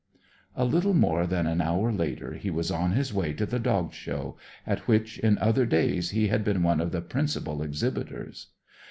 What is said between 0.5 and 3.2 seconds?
A little more than an hour later he was on his